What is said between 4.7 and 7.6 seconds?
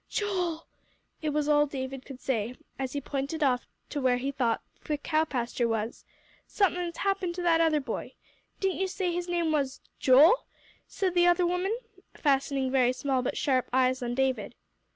the cow pasture was. "Somethin's happened to